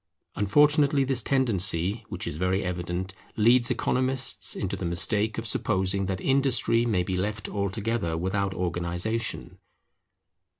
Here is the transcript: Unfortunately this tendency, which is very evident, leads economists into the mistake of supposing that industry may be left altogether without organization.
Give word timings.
Unfortunately 0.35 1.03
this 1.03 1.21
tendency, 1.21 2.05
which 2.09 2.25
is 2.25 2.37
very 2.37 2.63
evident, 2.63 3.13
leads 3.37 3.69
economists 3.69 4.55
into 4.55 4.75
the 4.75 4.83
mistake 4.83 5.37
of 5.37 5.45
supposing 5.45 6.07
that 6.07 6.19
industry 6.19 6.87
may 6.87 7.03
be 7.03 7.15
left 7.15 7.47
altogether 7.47 8.17
without 8.17 8.55
organization. 8.55 9.59